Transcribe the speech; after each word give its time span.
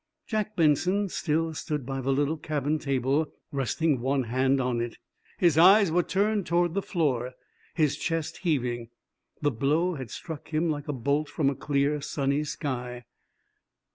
Jack 0.25 0.55
Benson 0.55 1.09
still 1.09 1.53
stood 1.53 1.85
by 1.85 2.01
the 2.01 2.09
little 2.11 2.35
cabin 2.35 2.79
table, 2.79 3.31
resting 3.51 3.99
one 4.01 4.23
hand 4.23 4.59
on 4.59 4.81
it. 4.81 4.97
His 5.37 5.59
eyes 5.59 5.91
were 5.91 6.01
turned 6.01 6.47
toward 6.47 6.73
the 6.73 6.81
floor, 6.81 7.35
his 7.75 7.95
chest 7.97 8.37
heaving. 8.39 8.89
The 9.43 9.51
blow 9.51 9.93
had 9.93 10.09
struck 10.09 10.47
him 10.47 10.71
like 10.71 10.87
a 10.87 10.91
bolt 10.93 11.29
from 11.29 11.51
a 11.51 11.55
clear, 11.55 12.01
sunny 12.01 12.43
sky! 12.45 13.05